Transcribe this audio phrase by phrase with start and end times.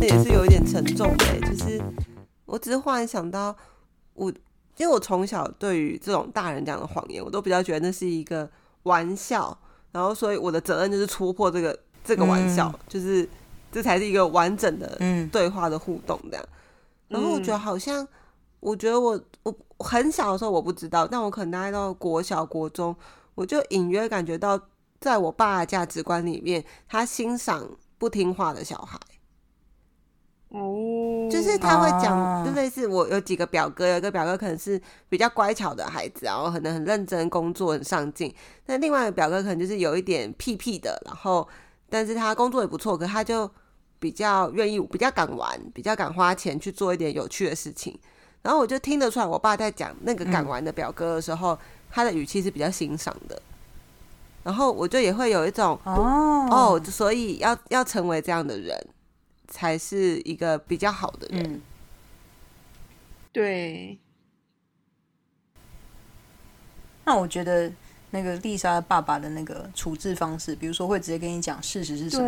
[0.00, 1.80] 这也是有一点沉重的欸，就是
[2.46, 3.54] 我只是忽然想到，
[4.14, 4.30] 我
[4.76, 8.48] 因为我从小对于这种大人讲的谎言，我都比较觉得那是一个
[8.84, 9.56] 玩笑，
[9.92, 13.28] 然后所以我的责任就是戳破这个这个玩笑，就是
[13.72, 15.28] 这才是一个完整的嗯。
[15.28, 16.44] 对话的互动这样。
[17.08, 18.06] 然后我觉得好像，
[18.60, 22.94] 我觉得我我我很小的时候我不知道，但我可能大概到国小国中，
[23.34, 24.60] 我就隐约感觉到，
[25.00, 28.98] 在我爸的价值观里面，他欣赏不听话的小孩。
[30.50, 38.30] 哦，就是他会讲，啊就类似我有几个表哥，有一个表哥可能是比较乖巧的孩子，然后可能很认真工作，很上进；
[38.64, 41.46] 但另外一个表哥可能就是有一点屁屁的，然后
[41.90, 43.48] 但是他工作也不错，可他就
[43.98, 48.00] 比较愿意，比较敢玩，比较敢花钱去做一点有趣的事情。
[48.48, 51.58] 然后我就听得出来，我爸在讲那个敢玩的表哥的时候，
[51.90, 53.38] 他的语气是比较欣赏的。
[54.42, 58.74] 然后我就也会有一种哦哦，所以要要成为这样的人，
[59.48, 61.56] 才是一个比较好的人。
[61.56, 61.60] 嗯，
[63.34, 63.98] 对，
[67.04, 67.70] 那我觉得
[68.10, 72.24] 那个丽莎的爸爸的那个处置方式，比如说会直接跟你讲事实是什么，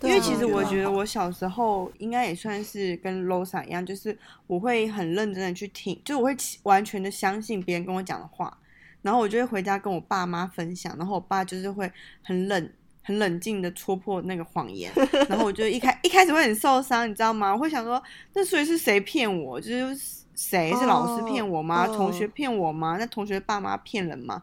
[0.00, 8.56] 对，因为其实我我觉得我小时候应该也算是跟 Losa 一样，就是我会很认真的去听，就是我会完全的相信别人跟我讲的话，
[9.02, 11.90] 然后我就会回家跟我爸妈分享，然后我爸就是会
[12.22, 12.70] 很冷。
[13.00, 14.92] 很冷静的戳破那个谎言，
[15.30, 17.54] 然后我就一开一开始会很受伤，你知道吗？
[17.54, 18.02] 我会想说，
[18.34, 19.58] 那所以是谁骗我？
[19.58, 21.86] 就是谁是老师骗我吗？
[21.86, 22.98] 哦同学骗我吗？
[23.00, 24.42] 那同学爸妈骗人吗？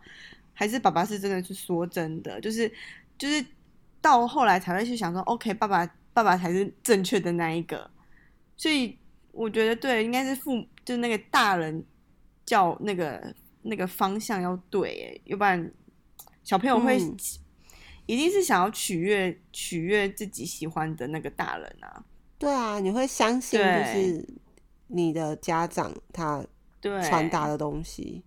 [0.56, 2.42] 还是爸爸是真的是说真的？
[2.42, 2.68] 就是
[3.20, 3.46] 就是
[4.02, 7.88] 到后来才会去想说，OK，爸爸爸爸才是正确的那一个。
[8.58, 8.98] 所以
[9.32, 11.86] 我觉得对，应该是父就那个大人
[12.44, 15.72] 叫那个那个方向要对，哎，要不然
[16.44, 17.16] 小朋友会、嗯
[18.08, 22.06] 一定是想要取悦取悦自己喜欢的那个大人啊。
[22.38, 24.24] 对啊，你会相信就是
[24.90, 26.46] 你的家长他，
[26.82, 28.22] 传达的东西。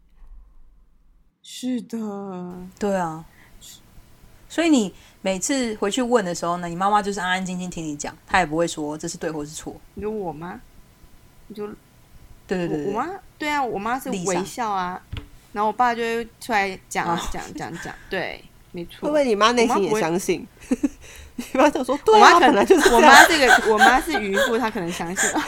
[1.43, 1.99] 是的，
[2.79, 3.25] 对啊。
[4.51, 9.77] 所以你每次回去问的时候呢，你妈妈就是安安静静听你讲，她也不会说这是对或是错。
[9.95, 10.59] 你就我妈？
[11.49, 11.67] 你就
[12.47, 15.01] 对对对对，我我妈对啊，我妈是微笑啊，
[15.53, 19.01] 然后我爸就会出来讲哦讲讲讲，对，没错。
[19.03, 20.47] 会不会你妈内心也相信？
[21.37, 25.31] 你妈就说对啊，我妈可能就是我妈这个，我妈是渔夫，她可能相信。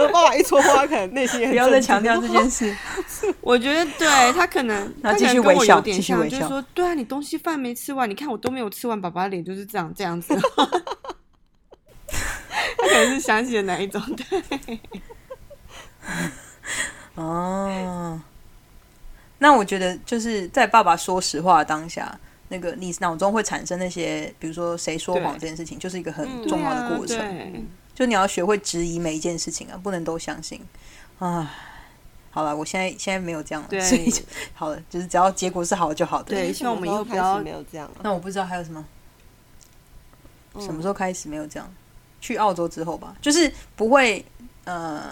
[0.00, 2.76] 我爸爸一戳破，他可能内心也很不要再强调这件事。
[3.40, 10.34] 我觉得对他可能，然后继续微笑有点像，继续微笑就是说，对啊，你东西饭没吃完，你看我都没有吃完，爸爸脸就是这样这样子。
[12.08, 14.02] 他可能是想起了哪一种？
[14.16, 14.80] 对，
[17.14, 18.20] 哦，
[19.38, 22.18] 那我觉得就是在爸爸说实话的当下，
[22.48, 27.18] 那个你脑中会产生那些，比如说谁说谎这件事情，就是一个很嗯重要的过程。
[27.18, 27.64] 对
[28.00, 30.58] 就你要学会质疑每一件事情啊，不能都相信。
[31.18, 31.54] 啊，
[32.30, 34.22] 好了，我现在现在没有这样了，对所以就
[34.54, 36.30] 好了，就是只要结果是好就好的。
[36.30, 38.00] 对希望我们以后不要开始没有这样啊。
[38.02, 38.82] 那我不知道还有什么，
[40.54, 41.74] 嗯什么时候开始没有这样？
[42.22, 44.24] 去澳洲之后吧，就是不会
[44.64, 45.02] 呃，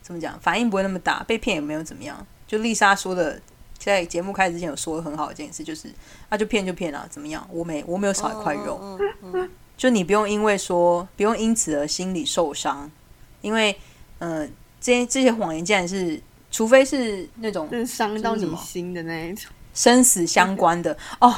[0.00, 2.26] 怎么讲，反应不会那么大，被骗也没有怎么样。
[2.46, 3.38] 就丽莎说的，
[3.76, 5.92] 在节目开始之前有说的很好的一件事，就是
[6.30, 7.46] 啊，就骗就骗啊，怎么样？
[7.52, 12.90] 我没我没有少一块肉，嗯嗯嗯就你不用因为说不用因此而心理受伤，
[13.40, 13.76] 因为
[14.18, 14.46] 呃，
[14.80, 16.20] 这些这些谎言竟然是，
[16.50, 19.50] 除非是那种伤到你心的那一种。
[19.74, 21.36] 生死相关的哦，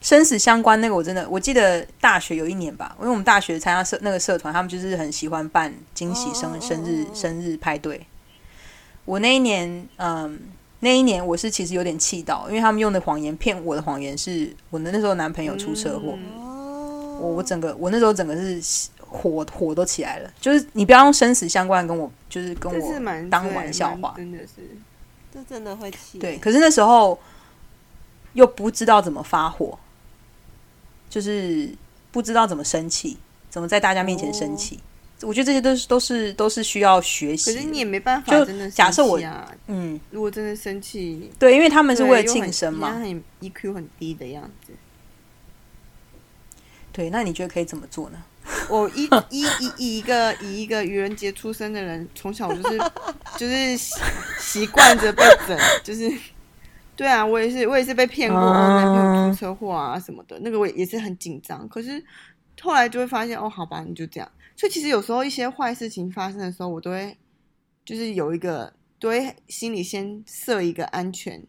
[0.00, 8.06] 生死相关那个我真的，我记得大学有一年吧，因为我们大学参加社那个社团，他们就是很喜欢办惊喜生、生日生日派对。
[9.04, 10.38] 我那一年，嗯，
[10.78, 16.16] 那一年我是其实有点气到，因为他们用的谎言骗我的谎言是我的那时候男朋友出车祸，
[17.20, 24.54] 我我整个我那时候整个是火火都起来了，就是你不要用生死相关跟我，就是跟我当玩笑话，真的是。
[25.32, 26.18] 这真的会气。
[26.18, 27.16] 对，可是那时候
[28.32, 29.78] 又不知道怎么发火，
[31.08, 31.70] 就是
[32.10, 33.16] 不知道怎么生气，
[33.48, 34.80] 怎么在大家面前生气。
[35.22, 37.54] 我觉得这些都是都是都是需要学习。
[37.54, 43.00] 可是你也没办法就真的假设我啊，嗯，如果真的生气，对，因为他们是为了庆生嘛。
[43.40, 44.72] EQ 很低的样子。
[46.92, 48.22] 对，那你觉得可以怎么做呢？
[48.68, 52.78] 我一一以以一个以一个愚人节出生的人，从小就是
[53.36, 53.94] 就是习
[54.38, 56.10] 习惯着被整，就是
[56.96, 61.68] 对啊，我也是我也是被骗过，啊男朋友出车祸啊什么的，那个我也是很紧张。
[61.68, 62.02] 可是
[62.60, 64.30] 后来就会发现，哦，好吧，你就这样。
[64.56, 67.16] 所以其实有时候一些坏事情发生的时候，我都会
[67.84, 71.42] 就是有一个都会心里先设一个安全，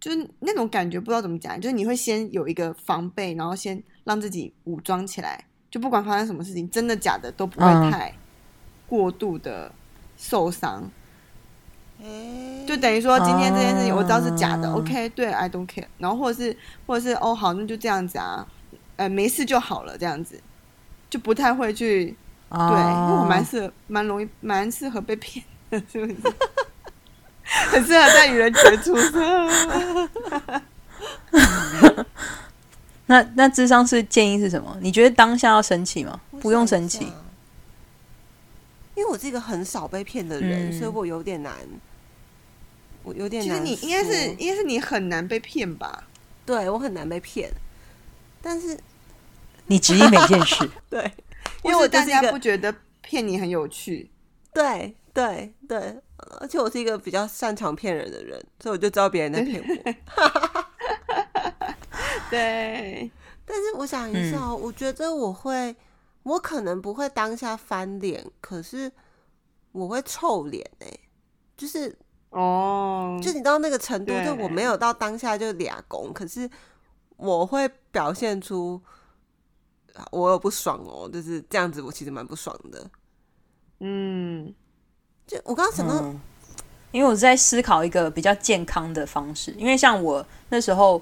[0.00, 8.14] 就是那种感觉不知道怎么讲，就是你会先有一个防备，然后先让自己武装起来，就不管发生什么事情，真的假的都不会嗯太
[8.86, 9.72] 过度的
[10.16, 10.90] 受伤。
[12.02, 15.86] 哎就等于说，今天这件事情我知道是假的、啊 o k 对，I don't care。
[15.98, 16.56] 然后或者是
[16.86, 18.46] 或者是哦，好，那就这样子啊，
[18.96, 20.40] 呃，没事就好了，这样子
[21.08, 22.16] 就不太会去
[22.50, 26.16] 对，因为我蛮适合，蛮容易，蛮适合被骗的，是不是？
[27.70, 29.48] 很适合在愚人节出生。
[33.06, 34.76] 那那智商是建议是什么？
[34.80, 36.20] 你觉得当下要生气吗？
[36.40, 37.04] 不用生气，
[38.94, 41.52] 因为我是一个很少被骗的人，嗯所以我有点难，
[43.02, 43.64] 我有点其实难。
[43.64, 46.04] 你应该是，应该是你很难被骗吧？
[46.46, 47.50] 对我很难被骗，
[48.40, 48.78] 但是
[49.66, 50.68] 你质疑每件事。
[50.88, 51.02] 对，
[51.62, 54.10] 因为我就是一大家不个觉得骗你很有趣。
[54.52, 55.96] 对对对，
[56.40, 60.64] 而且我是一个比较擅长骗人的人，所以我就知道别人在骗我。
[62.34, 63.10] 对，
[63.44, 65.74] 但是我想一下哦，我觉得我会，
[66.22, 68.90] 我可能不会当下翻脸，可是
[69.72, 70.88] 我会臭脸哎、
[71.56, 71.96] 就是
[72.30, 76.50] 哦，就你到那个程度，就我没有到当下就俩拱，可是
[77.16, 78.80] 我会表现出
[79.94, 82.90] 啊我有不爽哦，就是这样子，我其实蛮不爽的。
[83.80, 84.52] 嗯，
[85.26, 86.20] 就我刚刚想到，嗯，
[86.90, 91.00] 因为我在思考一个比较健康的方式，因为像我那时候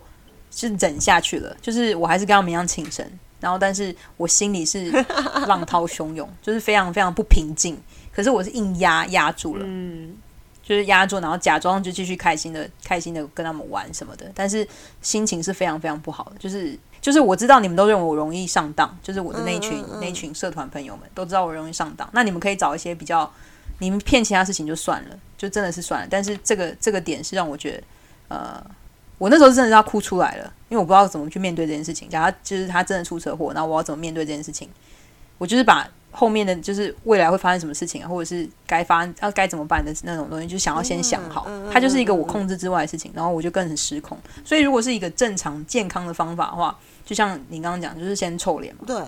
[0.54, 3.10] 是忍下去了，就是我还是跟他们一样请神，
[3.40, 4.90] 然后但是我心里是
[5.48, 7.76] 浪涛汹涌，就是非常非常不平静，
[8.12, 10.14] 可是我是硬压压住了，嗯，
[10.62, 14.66] 就是压住，然后假装就继续开心的开心的跟他们玩什么的，但是
[15.00, 20.00] 心情是非常非常不好的，就是就是我知道你们都认为我容易上当，就是我的那一群、嗯嗯嗯。
[20.00, 23.28] 那一群社团朋友们都知道我容易上当，那你们可以找一些比较，
[23.80, 27.82] 你们骗其他事情就算了，就真的是算了，但是这个这个点是让我觉得，
[28.28, 28.64] 呃，
[29.22, 34.68] 我那时候真的是要哭出来了，因为我不知道怎么去面对这件事情，假如就是他真的出车祸，然后我要怎么面对这件事情，
[35.38, 35.88] 我就是把。
[36.14, 41.50] 后面的就是未来会发生什么事情啊，或者是该发要该怎么办的那种东西，就想要先想好。
[41.72, 44.18] 它就是一个我控制之外的事情，然后我就更很失控。
[44.44, 48.82] 所以如果是一个正常健康的方法的话，就像你刚刚讲，就是先臭脸嘛。
[48.86, 49.02] 对，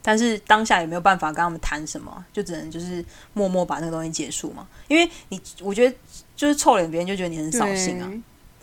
[0.00, 4.66] 但是当下也没有办法跟他们谈什么，就只能就是默默把那个东西结束嘛。
[4.88, 5.94] 因为你，我觉得
[6.34, 8.10] 就是臭脸，别人就觉得你很扫兴啊。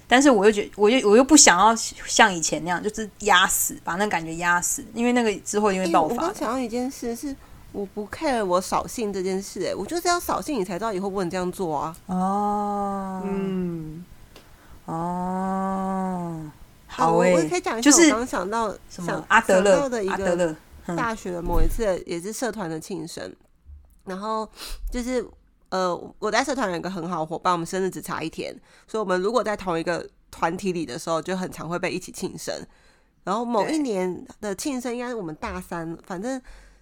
[0.08, 6.22] 对但是我又觉我又我又不想要像以前那样，就是压死，把那感觉压死，因为那个之后因为我爆发的。
[6.22, 7.36] 刚想到一件事是。
[7.74, 11.98] 我不 care 我扫兴这件事、哎，我就是要扫兴，你才知道以后不能这样做啊。
[12.06, 14.06] 哦，嗯，
[14.86, 16.54] 哦，啊
[16.86, 23.34] 好诶、我我也可以讲一下，就是我刚想到什么阿德勒的一个阿德勒，嗯大学的某一次也是社团的庆生，
[24.06, 24.48] 然后
[24.92, 25.26] 就是
[25.74, 28.56] 呃，我在社团有一个很好的伙伴，我们生日只差一天，
[28.86, 32.54] 所以我们如果在同一个团体里的时候，就很常会被一起庆生。
[33.24, 36.40] 然后某一年的庆生应该是我们大三，反正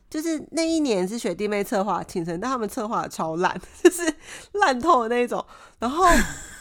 [0.09, 4.13] 就是那一年是学弟妹策划庆生，但他们策划的超烂， 就是
[4.55, 5.41] 烂透的那一种。
[5.79, 6.05] 然后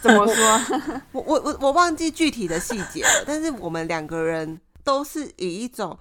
[0.00, 1.00] 怎么说？
[1.10, 5.98] 我我我我忘记具体的细节了，但是我们两个人都是以一种，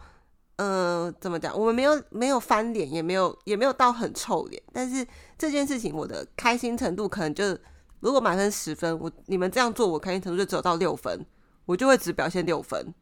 [0.58, 1.60] 呃，怎么讲？
[1.60, 5.04] 我们没有没有翻脸，也没有也没有到很臭脸，但是
[5.40, 7.58] 这件事情我的开心程度可能就
[8.02, 11.26] 如果满分十分，我你们这样做，我开心程度就只有到六分，
[11.66, 12.94] 我就会只表现六分，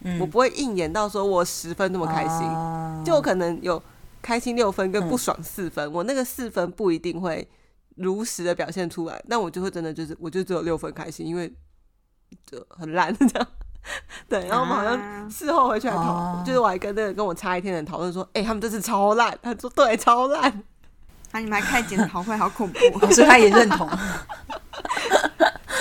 [0.00, 3.80] 嗯我不会硬演到说我十分那么开心，哦就可能有
[4.22, 7.46] 开心六分跟嗯不爽四分，我那个四分不一定会
[7.96, 11.52] 如实的表现出来，但我就会真的就是我就只有六分开心，因为
[12.46, 13.48] 就很烂 这样。
[14.28, 20.62] 对，然后我们好像啊事后回去还讨，哦就是我还跟那个跟我差一天的人讨论说，哎、他们这次超烂，他说对，超烂。
[21.32, 22.78] 啊，你们还开检讨会，好恐怖。
[23.00, 23.88] 哦所以他也认同。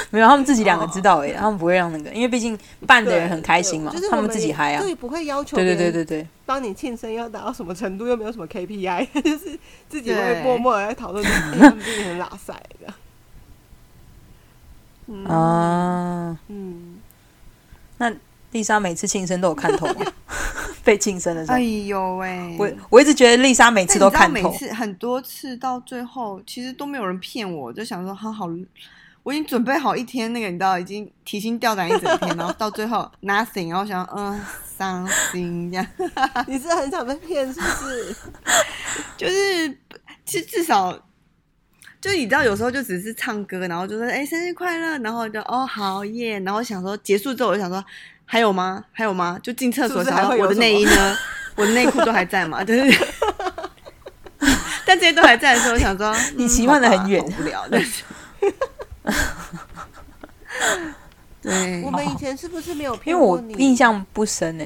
[0.09, 4.81] 没有，他们自己两个知道哎、他们不会让那个，因为毕竟办的人很开心嘛就是，他们自己嗨啊。
[4.81, 12.53] 对，不会要求对对对对对，帮你庆生要达到什么程度，又没有什么 KPI， 就是自己会默默的在讨论说，哎、他们自己很拉塞
[12.85, 12.93] 的。
[15.07, 16.99] 嗯啊，嗯，
[17.97, 18.11] 那
[18.51, 20.05] 丽莎每次庆生都有看头吗？
[20.83, 22.55] 被庆生的时候哎，呦喂！
[22.57, 24.33] 我我一直觉得丽莎每次都看透。
[24.33, 28.47] 每次很多次到最后，其实都没有人骗我，我就想说，他好，
[29.23, 34.39] 我已经准备好一天，那个你知道，已经提心吊胆一整天，然后到最后 nothing，然后想嗯
[34.77, 35.87] 伤心这样，
[36.47, 38.15] 你是很想被骗，是不是？
[39.17, 39.69] 就是
[40.25, 40.97] 其实至少。
[42.01, 47.85] 就你知道，有时候就只是唱歌，然后就说“哎、生日快乐”，然后就哦好耶，然后想说结束之后，我就想说
[48.31, 48.85] 还有吗？
[48.93, 49.37] 还有吗？
[49.43, 51.17] 就进厕所是不是想说我的内衣呢？
[51.55, 52.63] 我的内裤都还在嘛？
[52.63, 53.07] 就是，
[54.85, 58.03] 但这些都还在的时候，我想说 你嗯期盼得好吧很远好无聊，但 是
[61.41, 63.65] 对我，们以前是不是没有因为我骗过你？
[63.65, 64.65] 印象不深呢、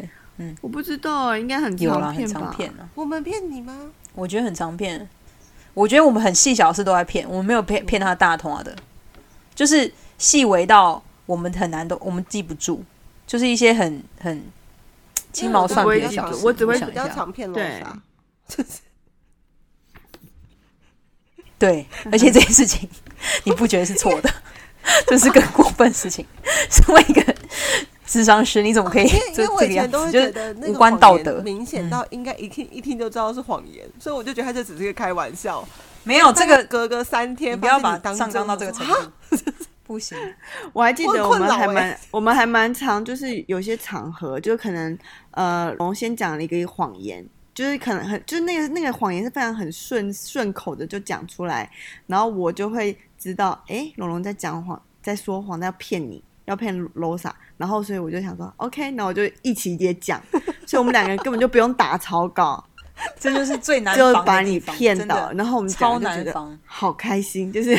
[0.61, 2.51] 我不知道，应该很有啦，很常骗吧？
[2.51, 3.75] 常骗啊，我们骗你吗？
[4.13, 5.09] 我觉得很常骗。
[5.73, 8.75] 我觉得我们很细小的事都在骗，我们没有骗骗他大同啊的，
[9.55, 12.83] 就是细微到我们很难都我们记不住，
[13.27, 14.43] 就是一些很很
[15.31, 16.45] 鸡毛蒜皮的小事。
[16.45, 17.97] 我只会想一下，比较常骗楼对莎，
[21.57, 22.87] 对，而且这件事情
[23.43, 24.29] 你不觉得是错的，
[25.07, 26.25] 这是更过分事情。
[26.69, 27.35] 身为一个
[28.05, 29.67] 智商师，你怎么可以因为这个样子？
[29.67, 31.41] 以前都会就是觉得那无关个谎言道德。
[31.41, 35.67] 明显到应该一听一听就知道是谎言，所以我就觉得他这只是个开玩笑。
[36.03, 38.93] 没有这个，隔个三天，不要把上纲到这个程度，
[39.85, 40.17] 不行。
[40.73, 44.97] 我还记得我们还蛮、 我们还蛮常，就是有些场合，就可能
[45.31, 51.69] 呃，龙先讲了一个谎言，就是可能很就是那个那个谎言是非常很顺顺口的就讲出来，
[52.07, 60.21] 然后我就会知道，哎，龙龙在讲谎，在说谎，在骗你，要骗 Losa，然后所以我就想说，OK，那我就一起也讲，
[60.65, 62.63] 所以我们两个人根本就不用打草稿，
[63.19, 66.57] 这就是最难就把你骗到，然后我们超难防。
[66.65, 67.77] 好开心，就是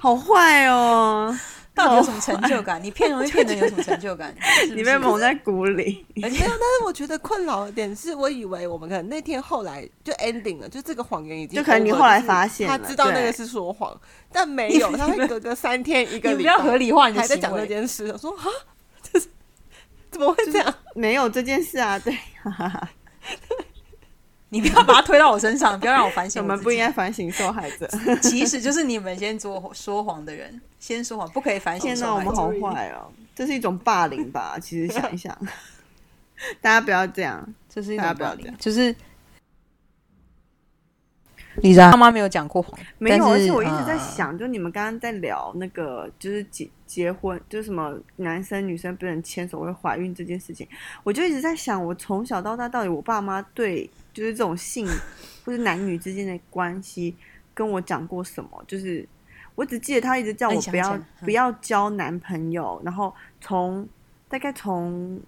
[0.00, 1.36] 好坏哦。
[1.72, 2.82] 到底有什么成就感？
[2.82, 4.34] 你骗容易骗人有什么成就感？
[4.74, 13.98] 你被蒙在鼓里，没有，但是我觉得困扰的点是，我以为我们可能那天后来就 ending 了，就这个谎言已经就可能你后来发现他知道那个是说谎，
[14.32, 18.44] 但没有，他会隔个三天一个礼拜，你不要合理化你还在讲这件事，我说啊，
[19.10, 19.28] 这是
[20.10, 20.74] 怎么会这样？
[20.94, 22.12] 没有这件事啊，对，
[24.50, 26.42] 你不要把它推到我身上，不要让我反省。
[26.42, 27.88] 我们不应该反省受害者。
[28.20, 32.30] 其实就是你们先做说谎的人，先说谎，不可以反省天哪，受害者。
[32.30, 34.58] 我们好坏哦，这是一种霸凌吧？
[34.60, 35.36] 其实想一想，
[36.60, 37.46] 大家不要这样。
[37.68, 38.94] 这是一大家种霸凌不要这样，就是
[41.62, 50.66] 李莎妈妈没有讲过谎，没有，而且我一直在呃想，就你们刚刚在聊那个，就是结结婚，就是什么男生女生不能牵手会怀孕这件事情，
[51.04, 54.86] 我就一直在想，我从小到大到底我爸妈对就是这种性
[55.44, 57.14] 或者男女之间的关系
[57.54, 58.64] 跟我讲过什么？
[58.66, 59.06] 就是
[59.54, 63.88] 我只记得他一直叫我不要不要交男朋友，然后从
[64.28, 65.20] 大概从。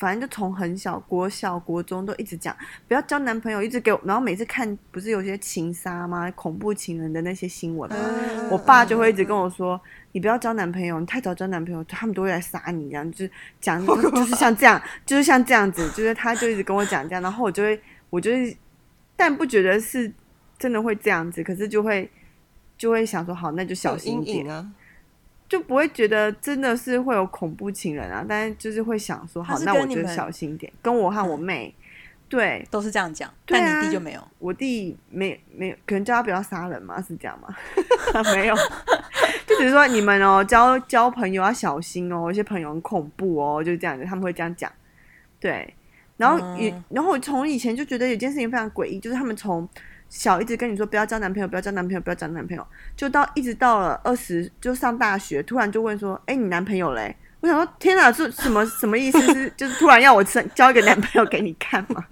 [0.00, 2.52] 反正就从很小国小国中都一直讲
[2.88, 6.28] 不要交男朋友，一直给我，然后每次看不是有些情杀吗？
[6.32, 7.96] 恐怖情人的那些新闻吗？
[8.00, 9.80] 嗯我爸就会一直跟我说
[10.10, 13.30] ：“你不要交男朋友，你太早交男朋友，他们都会来杀你。”这样就是
[13.60, 17.80] 讲，就是像这样，就是像这样子，就是他就一直跟我讲这样，然后我就会，
[18.10, 18.56] 我就是，
[19.16, 20.12] 但不觉得是
[20.58, 22.10] 真的会这样子，可是就会
[22.78, 24.66] 就会想说，好，那就小心一点，啊，
[25.48, 31.74] 就不会觉得真的是会有恐怖情人啊，但是就是会想说，好，那我就小心一点，跟我和我妹，
[32.28, 32.66] 对。
[32.70, 34.28] 都是这样讲，对你弟就没有。
[34.38, 37.54] 我弟没没有，可能叫他不要杀人嘛，是这样吗？
[38.34, 38.54] 没有，
[39.46, 44.70] 就只是说你们哦，交交朋友要小心哦，有些朋友很恐怖哦，就是这样子，他们会这样讲。
[45.38, 45.72] 对，
[46.16, 49.68] 然后也，嗯然后我从以前就觉得有件事情非常诡异，就是他们从
[50.08, 57.14] 小一直跟你说不要交男朋友，不要交男朋友，不要交男朋友，就到一直到了二十，就上大学，突然就问说，哎，你男朋友嘞？
[57.40, 59.20] 我想说，天哪，这什么什么意思？
[59.32, 62.04] 是就是突然要我交一个男朋友给你看吗？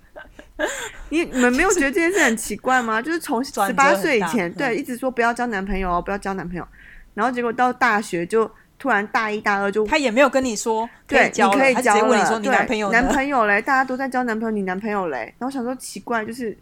[1.08, 3.00] 你你们没有觉得这件事很奇怪吗？
[3.02, 6.66] 就是从十八岁以前，嗯对，一直说不要交男朋友哦，不要交男朋友，
[7.14, 8.48] 然后结果到大学就
[8.84, 12.08] 突然大一大二就他也没有跟你说可对，以交了，你可以他直接交了。
[12.10, 15.20] 问你说你男朋友男朋友嘞，大家都在交男朋友，你男朋友嘞？
[15.38, 16.54] 然后我想说奇怪，就是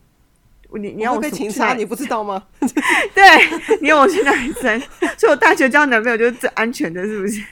[0.74, 2.40] 你你要我我去去哪情杀，你不知道吗？
[3.12, 3.24] 对，
[3.82, 4.80] 你要我去哪里生？
[5.18, 7.42] 所以我大学交男朋友就是最安全的，是不是？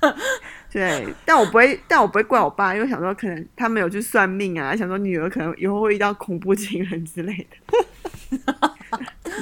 [0.70, 7.56] 对，但我不会，但我不会怪我爸，因为想说可能他没有去算命啊，想说女儿可能以后会遇到恐怖情人之类的。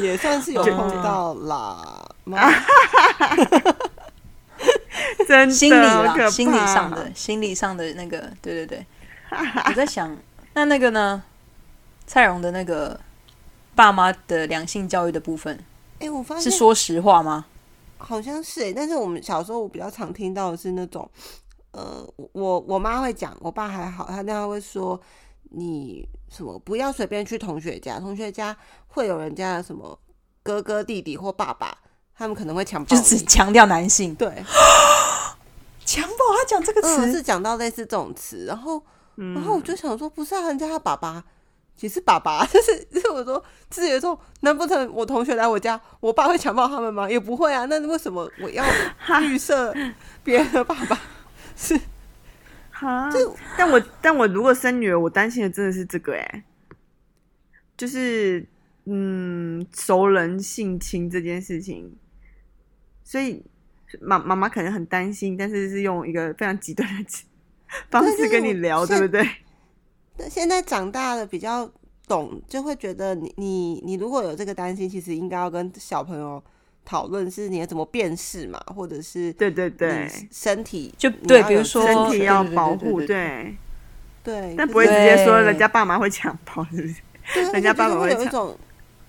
[0.00, 2.07] 也算是有就碰到啦。
[2.28, 2.48] 妈
[5.26, 8.86] 真的心理好可啦，心理怕上的，心理上的那个，对对对。
[9.66, 10.16] 我在想，
[10.54, 11.22] 那那个呢？
[12.06, 12.98] 蔡荣的那个
[13.74, 15.62] 爸妈的良性教育的部分，
[15.98, 17.44] 哎、我发现是说实话吗？
[17.98, 21.06] 好像是哎、但是我们小时候我比较常听到的是那种，
[21.72, 24.98] 呃，我我妈会讲，我爸还好，他那样会说
[25.50, 28.56] 你什么不要随便去同学家，同学家
[28.86, 29.98] 会有人家的什么
[30.42, 31.76] 哥哥弟弟或爸爸，
[32.18, 34.26] 他们可能会强暴就你，只强调男性，对，
[35.86, 38.82] 强暴他讲这个嗯，词，是讲到类似这种词，然后
[39.16, 39.34] 嗯。
[39.34, 41.22] 然后我就想说，不是啊，人家他爸爸
[41.78, 47.08] 也是爸爸， 就是就是我说，自己的时候，难不成我同学来我家，我爸会强暴他们吗？
[47.08, 48.64] 也不会啊，那为什么我要
[49.22, 49.72] 预设
[50.24, 51.00] 别人的爸爸？
[51.56, 51.80] 是？
[52.70, 53.08] 哈？
[53.12, 56.44] 就，但我但我如果生女儿，我担心的真的是这个哎、
[57.76, 58.44] 就是
[58.86, 61.96] 嗯熟人性侵这件事情，
[63.08, 63.42] 所以
[64.02, 67.10] 妈妈妈可能很担心，但是是用一个非常极端的
[67.88, 69.26] 方式跟你聊，对不对？
[70.18, 71.70] 那现在长大了比较
[72.06, 76.42] 懂，就会觉得你你你如果有这个担心，其实应该要跟小朋友
[76.84, 83.06] 讨论，是你要怎么辨识嘛，或者是对对对，身体就比如说身体要对对对保护，对。
[83.06, 83.56] 对
[84.22, 86.96] 对，对，但不会直接说人家爸妈会强暴，是不是？
[87.32, 88.58] 对人家爸爸会会抢有一种，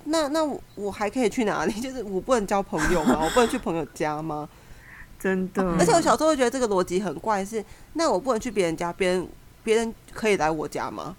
[0.06, 1.74] 那那我我还可以去哪里？
[1.82, 3.20] 就是我不能交朋友吗？
[3.22, 4.48] 我不能去朋友家吗？
[5.20, 7.64] 真的，而且我小时候会觉得这个逻辑很怪，是
[7.94, 9.28] 那我不能去别人家，别人
[9.64, 11.16] 别人可以来我家吗？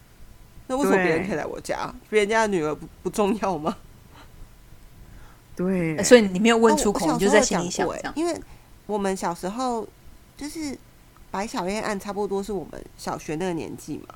[0.68, 1.92] 那为什么别人可以来我家？
[2.08, 3.76] 别人家的女儿不不重要吗？
[5.54, 8.12] 对，呃所以你没有问哦出口，你就在心里讲过欸想。
[8.16, 8.34] 因为
[8.86, 9.86] 我们小时候
[10.36, 10.76] 就是
[11.30, 14.14] 白小燕案，差不多是我们小学那个年纪嘛。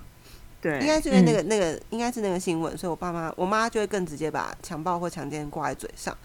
[0.64, 6.16] 对，应该是因为那个、嗯那个应该是那个新闻，所以我爸妈我妈就会更直接把强暴或强奸挂在嘴上，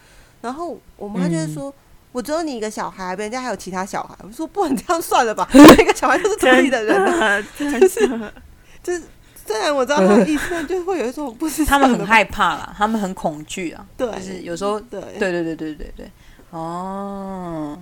[0.42, 1.74] 然后我妈就会嗯说。
[2.12, 4.16] 我只有你一个小孩，别人家还有其他小孩。
[4.24, 7.40] 我说不能这样算了吧， 每个小孩都是独立的人啊。
[7.56, 8.34] 真的，真的，
[8.82, 9.04] 就是
[9.46, 16.12] 虽然我知道他的意思，但就会有一种不是他们很害怕啦，他们很恐惧啊，对，就是有时候，对对对对对对对，
[16.50, 17.78] 哦，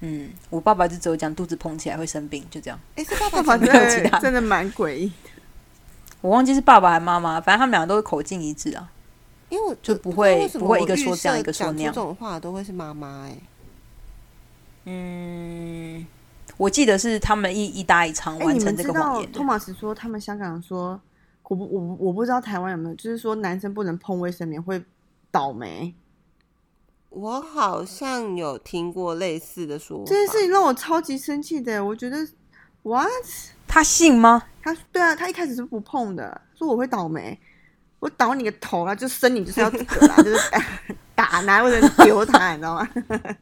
[0.00, 2.76] 嗯，我爸爸就只有讲肚子膨起来会生病，就这样。
[2.96, 5.12] 哎，是爸爸 没有其他真的真的蛮诡异。
[6.26, 8.90] 我忘记是爸爸还是妈妈，反正他们两个都是口径一致啊。
[9.48, 13.38] 因为我就不会不会一个说这样一个说那样这种话都会是妈妈哎。
[14.86, 16.04] 嗯，
[16.56, 19.44] 我记得是他们一一搭一唱哎，完成这个谎言托。
[19.44, 21.00] 马斯说他们香港说，
[21.44, 24.84] 我不我我不知道台湾有没有，就是说男生不能碰卫生棉会
[25.30, 25.94] 倒霉。
[27.10, 32.26] 我好像有听过类似的说法，这件事情让我超级生气的，我觉得
[32.82, 33.06] what？
[33.66, 34.42] 他信吗？
[34.62, 37.38] 他对啊，他一开始是不碰的，说我会倒霉，
[37.98, 38.94] 我倒你个头啊！
[38.94, 40.38] 就生你就是要这个啦， 就是
[41.14, 42.88] 打拿或者丢他，你知道吗？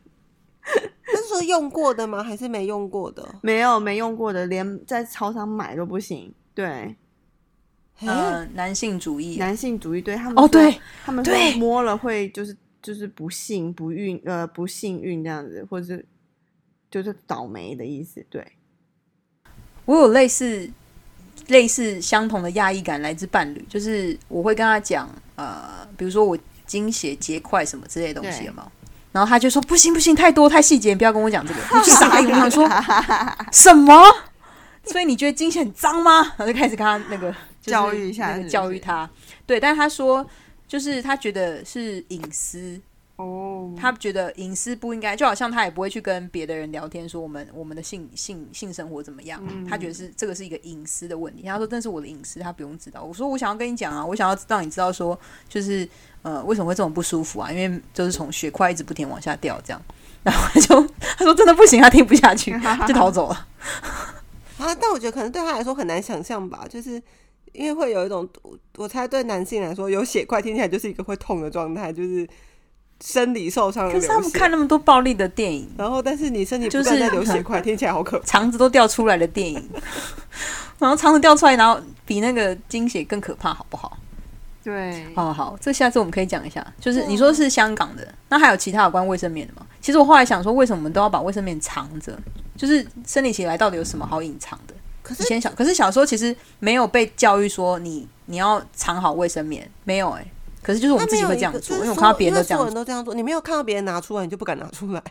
[1.06, 2.22] 那是说用过的吗？
[2.22, 3.34] 还是没用过的？
[3.42, 6.32] 没有没用过的，连在超商买都不行。
[6.54, 6.66] 对，
[8.00, 9.46] 哎、呃，男性主义啊。
[9.46, 16.06] 男性主义对他们哦对，他们说对摸了会就是就是不幸不运呃不幸运这样子，或者是
[16.90, 18.24] 就是倒霉的意思。
[18.30, 18.46] 对，
[19.84, 20.68] 我有类似
[21.48, 28.70] 类似相同的压抑感来自伴侣，就是我会跟他讲，呃，比如说我经血结块什么之类的东西对有没有？
[29.12, 31.60] 然后他就说不行不行，太多太细节，你不要跟我讲这个。
[31.70, 32.68] 我就傻眼，我想说
[33.52, 34.02] 什么？
[34.86, 36.20] 所以你觉得经血很脏吗？
[36.36, 39.08] 然后就开始跟他那个、就是教育一下那个教育他。
[39.46, 40.26] 对，但是他说
[40.66, 42.80] 就是他觉得是隐私，
[43.16, 51.44] 哦，他觉得隐私不应该，就好像他也不会去跟别的人聊天说我们我们的性性性生活怎么样，嗯他觉得是这个是一个隐私的问题。
[51.44, 53.02] 他说这是我的隐私，他不用知道。
[53.02, 55.88] 我说我想要跟你讲啊，我想要让你知道说，就是
[56.22, 57.52] 呃为什么会这种不舒服啊？
[57.52, 59.80] 因为就是从血块一直不停往下掉这样。
[60.24, 62.50] 然后他就他说真的不行，他听不下去，
[62.88, 63.46] 就逃走了。
[64.58, 67.00] 啊，但我觉得可能对他来说很难想象吧，就是
[67.52, 72.26] 因为会有一种，我我猜对男性来说，有血块听起来就是一个会痛的状态，就是
[73.00, 74.30] 生理受伤的可是他们。
[74.30, 78.24] 看那么多暴力的电影，然后，但是你身体就是不断在流血块，听起来好可怕。
[78.24, 79.70] 肠子都掉出来的电影，
[80.78, 83.96] 然后肠子掉出来，然后比那个经血更可怕，好不好？
[84.62, 89.66] 对，好好，这下次我们可以讲一下，就是你说是香港的，那还有其他有关卫生棉的吗？
[89.80, 92.18] 其实我后来想说，为什么我们都要把卫生棉藏着？
[92.56, 94.74] 就是生理期来到底有什么好隐藏的？
[95.02, 100.26] 可是以前小，可是小时候其实没有被教育说你你要藏好卫生棉，没有哎、
[100.64, 102.64] 可是就是我们自己会这样做，因为我看到别人都这样做。
[102.66, 105.02] 人都这样做，你没有看到别人拿出来，你就不敢拿出来。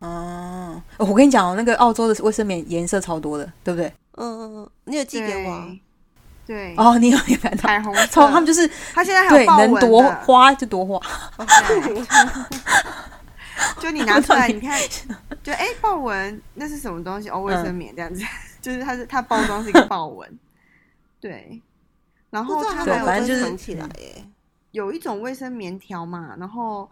[0.00, 3.92] 嗯，我跟你讲哦，那个澳洲的卫生棉颜色超多的，对不对？
[4.16, 5.68] 嗯嗯嗯，你有寄给我啊？
[6.46, 7.62] 对，哦，你有你有看到？
[7.62, 11.00] 彩虹色，超他们就是他现在还对有豹纹能多的花就多花，
[11.66, 12.04] 对
[13.80, 14.78] 就你拿出来，你看，
[15.42, 17.30] 就哎，豹纹那是什么东西？
[17.30, 18.22] 哦，卫生棉这样子，
[18.60, 20.38] 就是它是它包装是一个豹纹，
[21.20, 21.62] 对。
[22.34, 24.24] 然后它还有他们有反正就是藏起来耶。
[24.72, 26.90] 有一种卫生棉条嘛，然后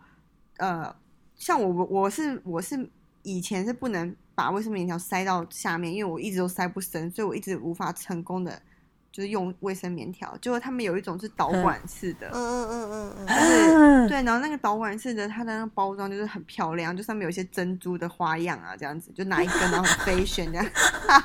[0.59, 0.95] 呃，
[1.35, 2.89] 像我我是我是
[3.25, 8.63] 以前是不能把卫生棉条塞到下面，因为我一直都塞不深，所以我一直无法成功的
[9.11, 10.33] 就是用卫生棉条。
[10.41, 20.65] 结果他们有一种是导管式的，嗯嗯嗯嗯嗯，嗯，对，然后那个导管式的，它的那个包装就是很漂亮，就上面有一些珍珠的花样啊，这样子，就拿一根然后很 fashion 这样，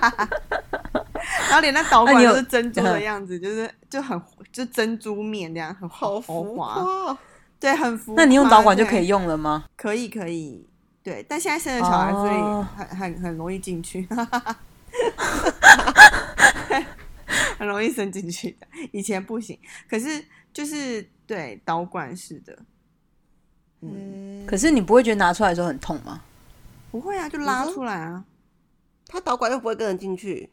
[1.47, 7.17] 然后连那导管都是珍珠的样子，就是就很就珍珠面这样，很豪好浮华。
[7.59, 8.23] 对，很浮夸。
[8.23, 9.65] 那你用导管就可以，用了吗？
[9.75, 10.67] 可以可以，
[11.01, 14.07] 对，但现在生了小孩，所以哦很很很容易进去，
[17.57, 19.57] 很容易伸进去的，以前不行。
[19.89, 22.57] 可是就是对，导管式的。
[23.81, 26.21] 嗯，可是你不会觉得拿出来的时候很痛吗？
[26.91, 28.23] 不会啊，就拉出来啊。
[29.07, 30.49] 它导管又不会跟人进去。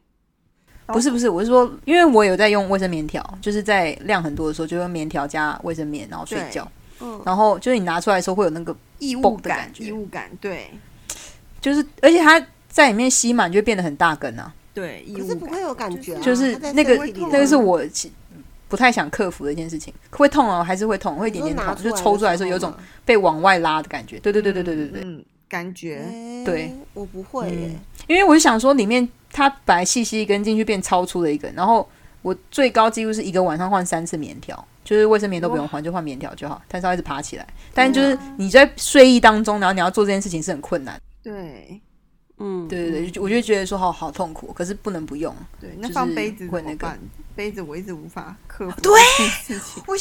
[0.86, 6.70] 不是不是，我是说，因为我有在用卫生棉条，就是在量很多的时候，就用棉条加卫生棉，然后睡觉。
[7.00, 10.70] 嗯，然后就是你拿出来的时候会有那个，异物的感，觉异物感，对
[11.60, 15.26] 就是而且它在里面吸满就会变得很大根啊，对，异物感。
[15.26, 16.96] 可是不会有感觉啊，就是那个
[17.32, 18.12] 那个是我其
[18.68, 22.72] 不太想克服的一件事情，会痛哦，还是会痛，会一点点痛，就抽出来的时候有种
[23.04, 24.18] 被往外拉的感觉。
[24.20, 26.04] 对对对对对对对，嗯，感觉
[26.44, 27.70] 对，我不会耶。
[28.08, 31.88] 因为我就想说，里面它本来细细一根进去变超粗的一根，然后
[32.22, 36.60] 我最高几乎是一个晚上换三次棉条，就是卫生棉都不用换，就换棉条就好。
[36.66, 41.00] 但是要一直爬起来，但就是你在睡意当中，然后你要做这件事情是很困难。
[41.22, 41.80] 对
[42.38, 45.32] 嗯，对对对，我就觉得说好好痛苦，可是不能不用。
[45.60, 45.70] 对。
[45.78, 46.98] 那放杯子会那个？
[47.36, 48.80] 杯子我一直无法克服。
[48.80, 48.92] 对
[49.86, 49.94] 我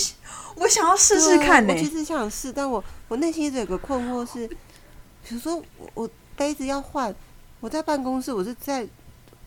[0.56, 4.48] 我想要试试看呢、对我其实想试，但我我内心一直有个困惑是，
[5.28, 7.14] 比如说我我杯子要换，
[7.60, 8.86] 我在办公室，我是在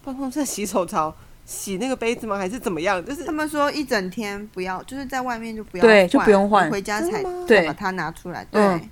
[0.05, 2.37] 办公室洗手槽洗那个杯子吗？
[2.39, 3.05] 还是怎么样？
[3.05, 8.47] 就是他们说一整天不要，就是在外面就不要对就不用换回家才对把它拿出来。
[8.53, 8.89] 嗯对，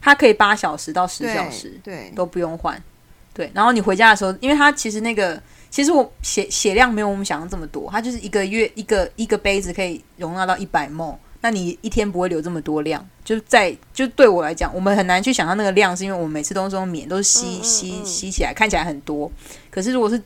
[0.00, 2.80] 它可以八小时到十小时对都不用换。
[3.32, 5.40] 对，然后你回家的时候，因为它其实那个
[5.70, 19.30] 其实我血血量没有我们想象这么多，它就是一个月一个一个杯子可以容纳到一百 ml，那你一天不会流这么多量，就在就对我来讲，我们很难去想象那个量，是因为我们每次都是用棉，都是吸嗯嗯吸嗯吸起来，看起来很多，
[19.70, 20.22] 可是如果是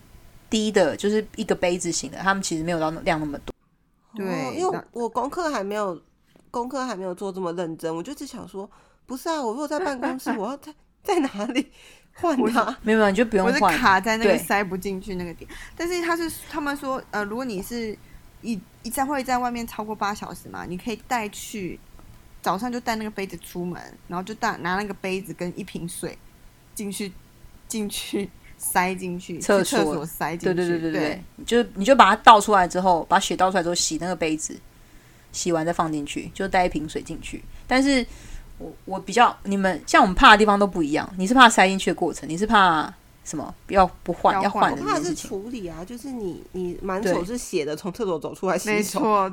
[0.50, 3.55] 低的，就是一个杯子型的，他们其实没有到量那么多。
[4.16, 6.00] 对哦因为我功课还没有
[6.50, 8.68] 功课还没有做这么认真，我就只想说，
[9.07, 10.72] 不是啊，我如果在办公室，我要在
[11.03, 11.66] 在哪里
[12.14, 12.77] 换它？
[12.83, 13.59] 没有没有，你就不用我是。
[13.61, 15.50] 卡在那个塞不进去那个点。
[15.77, 17.96] 但是他是他们说，呃，如果你是
[18.44, 21.80] 一一站会在外面超过八小时嘛，你可以带去
[22.42, 26.16] 早上就带那个杯子出门，然后就带拿那个杯子跟一瓶水
[26.74, 27.11] 进去
[27.66, 28.28] 进去
[28.59, 30.54] 塞进去厕所所塞进去。
[30.54, 34.54] 对对对对对对，你就你就把它倒出来之后，把血倒出来之后洗那个杯子，
[35.33, 37.42] 洗完再放进去，就带一瓶水进去。
[37.66, 38.07] 但是
[38.59, 42.92] 我我比较你们像我们怕的地方都不一样，你是怕塞进去的过程，你是怕
[43.25, 43.55] 什么？
[43.67, 45.29] 不要不换要换要换我怕的是的这件事情。
[45.31, 49.33] 处理啊，就是你你满手是血的，从厕所走出来洗没手，错，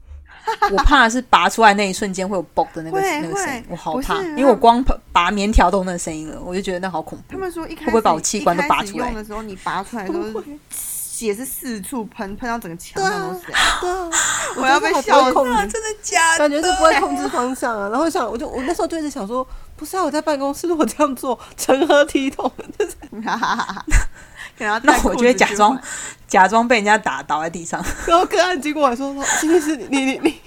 [0.72, 7.38] 我怕的是拔出来那一瞬间会有嘣的那个那个声音，我好怕，因为我光拔拔棉条都有那个声音了，我就觉得那好恐怖他。
[7.38, 13.46] 们说一开始会不会把我器官都拔出来用的时候，你拔出来的时候血是四处喷，喷到整个墙上都是。
[13.80, 14.10] 对啊，
[14.56, 17.88] 我要被笑控制真的假的感觉是不会控制方向啊。
[17.90, 19.46] 然后想，我就我那时候就一直想说，
[19.82, 22.50] 不是啊，我在办公室如果这样做，成何体统？
[22.78, 23.84] 就是哈哈哈哈
[24.56, 25.76] 可能要那我就会假装
[26.28, 30.40] 假装被人家打倒在地上，然后个案经过来说，说今天是你你你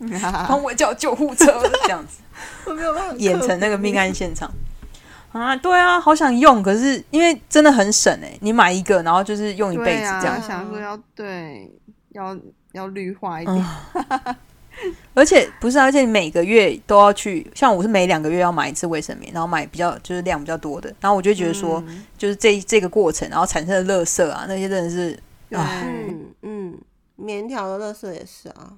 [0.00, 1.46] 你， 帮我叫救护车
[1.84, 2.18] 这样子。
[2.66, 4.52] 我没有办法演成那个命案现场
[5.32, 5.56] 啊！
[5.56, 11.70] 对啊，好想用，可是因为真的很省哎、你买一个，然后就是用一辈子这样，想说要对
[12.10, 12.36] 要
[12.72, 14.36] 要绿化一点，嗯
[15.14, 25.18] 而且不是啊，而且你每个月都要去，像我是每两个月要买一次卫生棉，然后买比较就是量比较多的，然后我就觉得说，嗯就是这这个过程，然后产生的垃圾啊，那些真的是
[25.48, 26.78] 对啊嗯嗯，
[27.16, 28.72] 棉条的垃圾也是啊，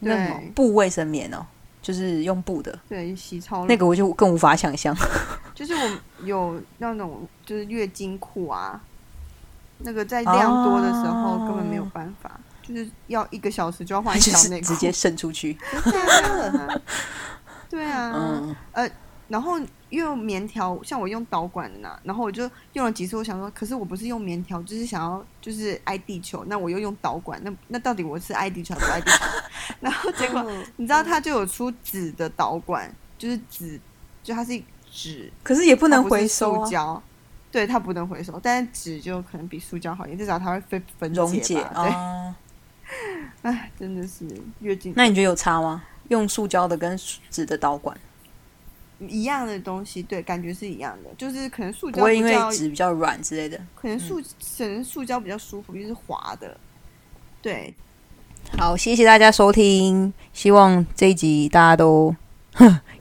[0.00, 0.52] 对。
[0.54, 1.44] 布卫生棉哦，
[1.82, 2.78] 就是用布的。
[2.88, 4.94] 对洗超那个，我就更无法想象。
[5.54, 5.90] 就是我
[6.24, 8.80] 有那种就是月经裤啊，
[9.78, 15.56] 那个在量多的时候根本没有办法，就是要一个小时就要换 一条内裤，直接渗出去，
[17.68, 18.12] 对啊，
[18.72, 18.90] 嗯，
[19.28, 19.58] 然后
[19.90, 29.24] 因为棉条，像我用导管的呢，然后我就用了几次，我想说，可是我不是用棉条，就是想要就是爱地球，那我又用导管，那那到底我是爱地球还是不爱地球？
[29.80, 33.80] 然后结果嗯你知道它就有出纸的导管，就是纸，
[34.22, 37.02] 就它是纸，可是也不不能回收啊，塑胶。
[37.50, 41.70] 对，它不能回收，但是纸就可能比塑胶好一点，至少它会分分溶解吧。
[41.84, 42.36] 对，啊。
[43.42, 44.26] 哎，真的是
[44.60, 45.82] 月经那你觉得有差吗？
[46.08, 46.98] 用塑胶的跟
[47.30, 47.96] 纸的导管，
[49.00, 53.58] 一样的东西，对，感觉是一样的，就是可能塑胶不会因为胶比较纸比较软之类的？
[53.74, 56.56] 可能塑可能塑胶比较舒服，就是滑的。
[57.40, 57.74] 对，
[58.58, 62.14] 好，谢谢大家收听，希望这一集大家都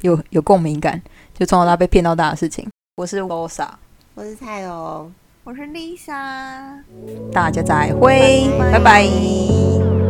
[0.01, 1.01] 有有共鸣感，
[1.33, 2.67] 就从小到大被骗到大的事情。
[2.95, 3.69] 我是 Losa，
[4.15, 5.11] 我是菜哦。
[5.43, 6.79] 我是 Lisa。
[7.31, 10.02] 大家再会，拜拜拜拜